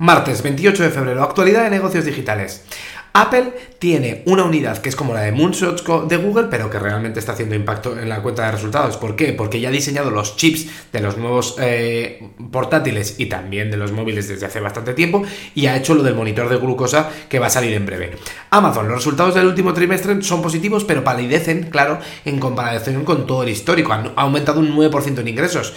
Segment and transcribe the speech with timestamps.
[0.00, 2.62] Martes 28 de febrero, actualidad de negocios digitales.
[3.12, 7.20] Apple tiene una unidad que es como la de Moonshots de Google, pero que realmente
[7.20, 8.96] está haciendo impacto en la cuenta de resultados.
[8.96, 9.34] ¿Por qué?
[9.34, 13.92] Porque ya ha diseñado los chips de los nuevos eh, portátiles y también de los
[13.92, 15.22] móviles desde hace bastante tiempo
[15.54, 18.12] y ha hecho lo del monitor de glucosa que va a salir en breve.
[18.48, 23.42] Amazon, los resultados del último trimestre son positivos, pero palidecen, claro, en comparación con todo
[23.42, 23.92] el histórico.
[23.92, 25.74] Han aumentado un 9% en ingresos.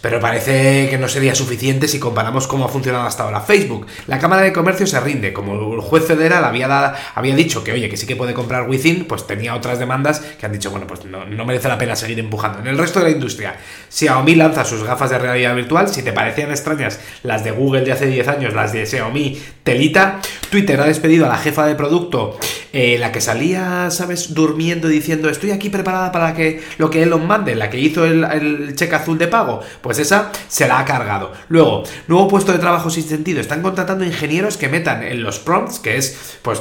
[0.00, 3.86] Pero parece que no sería suficiente si comparamos cómo ha funcionado hasta ahora Facebook.
[4.06, 5.32] La Cámara de Comercio se rinde.
[5.32, 9.04] Como el juez federal había, había dicho que, oye, que sí que puede comprar Within,
[9.04, 12.18] pues tenía otras demandas que han dicho, bueno, pues no, no, merece la pena seguir
[12.18, 12.60] empujando.
[12.60, 13.56] En el resto de la industria,
[13.90, 15.88] Xiaomi lanza sus gafas de realidad virtual.
[15.88, 20.20] Si te parecían extrañas las de Google de hace 10 años, las de Xiaomi, telita.
[20.50, 22.38] Twitter ha despedido a la jefa de producto
[22.72, 27.26] eh, la que salía, ¿sabes?, durmiendo diciendo estoy aquí preparada para que lo que Elon
[27.26, 31.32] mande, la que hizo el, cheque azul de pago, pues esa se la ha cargado.
[31.48, 33.40] Luego, nuevo puesto de trabajo sin sentido.
[33.40, 36.60] Están contratando ingenieros que metan en los prompts, que es pues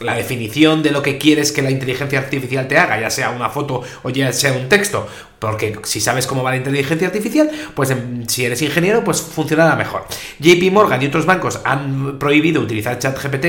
[0.00, 3.50] la definición de lo que quieres que la inteligencia artificial te haga, ya sea una
[3.50, 5.08] foto o ya sea un texto.
[5.38, 9.76] Porque si sabes cómo va la inteligencia artificial, pues em, si eres ingeniero, pues funcionará
[9.76, 10.06] mejor.
[10.40, 13.46] JP Morgan y otros bancos han prohibido utilizar ChatGPT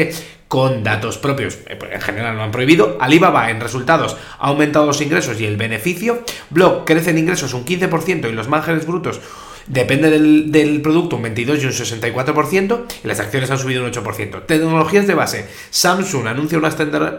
[0.47, 1.59] con datos propios.
[1.67, 2.97] Eh, pues, en general lo han prohibido.
[2.99, 6.23] Alibaba en resultados ha aumentado los ingresos y el beneficio.
[6.49, 9.21] Block crece en ingresos un 15% y los márgenes brutos
[9.67, 14.45] Depende del, producto un 22 y un 64% y las acciones han subido un 8%.
[14.45, 15.45] Tecnologías de base.
[15.69, 16.69] Samsung anuncia una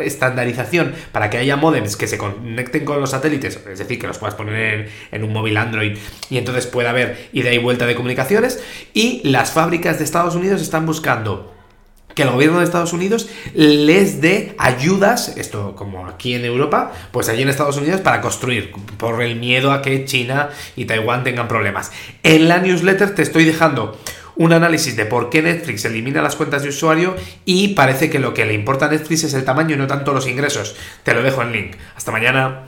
[0.01, 4.19] estandarización para que haya modems que se conecten con los satélites, es decir, que los
[4.19, 5.97] puedas poner en, un móvil Android
[6.29, 8.63] y entonces pueda haber ida y vuelta de comunicaciones.
[8.95, 11.60] Y las fábricas de Estados Unidos están buscando
[12.21, 17.31] que el gobierno de Estados Unidos les dé ayudas, esto como aquí en Europa, pues
[17.31, 21.49] allí en Estados Unidos para construir, por el miedo a que China y Taiwán tengan
[21.49, 21.93] problemas.
[22.23, 23.99] En la newsletter te estoy dejando
[24.37, 28.35] un análisis de por qué Netflix elimina las cuentas de usuario y parece que lo
[28.35, 30.77] que le importa a Netflix es el tamaño y no tanto los ingresos.
[31.03, 31.77] Te lo dejo en link.
[31.97, 32.67] Hasta mañana.